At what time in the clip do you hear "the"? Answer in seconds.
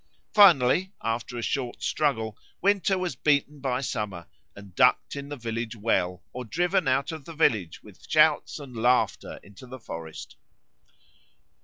5.29-5.35, 7.25-7.35, 9.67-9.77